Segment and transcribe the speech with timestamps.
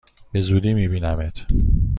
[0.31, 1.45] به زودی می بینمت!